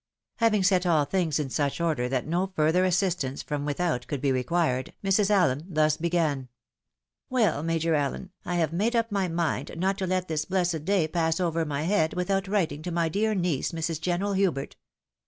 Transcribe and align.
ECLAIRCISSEMENT. 0.39 0.51
25 0.51 0.51
Having 0.51 0.63
set 0.63 0.91
all 0.91 1.05
things 1.05 1.39
in 1.39 1.47
suoli 1.49 1.85
order 1.85 2.09
that 2.09 2.25
no 2.25 2.51
further 2.55 2.83
assist 2.85 3.23
ance 3.23 3.43
from 3.43 3.65
without 3.65 4.07
could 4.07 4.19
be 4.19 4.31
required, 4.31 4.93
Mrs. 5.03 5.29
Allen 5.29 5.63
thus 5.69 5.95
began:—" 5.95 6.49
Well, 7.29 7.61
Major 7.61 7.93
AUen, 7.93 8.29
I 8.43 8.55
have 8.55 8.73
made 8.73 8.95
up 8.95 9.11
my 9.11 9.27
mind 9.27 9.69
not 9.77 9.99
to 9.99 10.07
let 10.07 10.27
this 10.27 10.45
blessed 10.45 10.85
day 10.85 11.07
pass 11.07 11.39
over 11.39 11.65
my 11.65 11.83
head, 11.83 12.15
without 12.15 12.47
writing 12.47 12.81
to 12.81 12.91
my 12.91 13.09
dear 13.09 13.35
niece, 13.35 13.73
Mrs. 13.73 14.01
General 14.01 14.33
Hubert. 14.33 14.75